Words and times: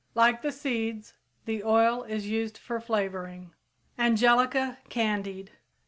Like 0.15 0.41
the 0.41 0.51
seeds, 0.51 1.13
the 1.45 1.63
oil 1.63 2.01
is 2.05 2.25
used 2.27 2.57
for 2.57 2.79
flavoring. 2.79 3.53
_Angelica 3.99 4.77
candied. 4.89 5.51